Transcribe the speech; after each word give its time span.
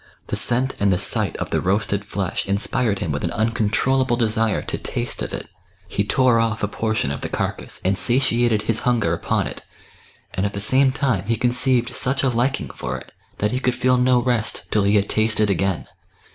The 0.29 0.35
scent 0.35 0.73
and 0.79 0.91
the 0.91 0.97
sight 0.97 1.37
of 1.37 1.51
the 1.51 1.61
roasted 1.61 2.03
flesh 2.03 2.47
inspired 2.47 2.97
him 2.97 3.11
with 3.11 3.23
an 3.23 3.29
uncontrollable 3.29 4.17
desire 4.17 4.63
to 4.63 4.77
taste 4.79 5.21
of 5.21 5.31
it. 5.31 5.47
He 5.87 6.03
tore 6.03 6.37
oflF 6.39 6.63
a 6.63 6.67
por 6.67 6.93
A 6.93 6.93
GALICIAN 6.95 7.09
WERE 7.11 7.13
WOLF. 7.17 7.21
249 7.21 7.21
tion 7.21 7.21
of 7.21 7.21
the 7.21 7.37
carcase 7.37 7.81
and 7.85 7.95
satiated 7.95 8.61
his 8.63 8.79
hunger 8.79 9.13
upon 9.13 9.45
it, 9.45 9.61
and 10.33 10.43
at 10.43 10.53
the 10.53 10.59
same 10.59 10.91
time 10.91 11.25
he 11.27 11.35
conceived 11.35 11.95
such 11.95 12.23
a 12.23 12.29
liking 12.29 12.71
for 12.71 12.97
it, 12.97 13.11
that 13.37 13.51
he 13.51 13.59
could 13.59 13.75
feel 13.75 13.97
no 13.97 14.19
rest 14.19 14.63
till 14.71 14.85
he 14.85 14.95
had 14.95 15.07
tasted 15.07 15.51
again. 15.51 15.85